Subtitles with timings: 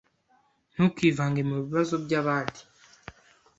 [0.73, 2.61] Ntukivange mubibazo byabandi.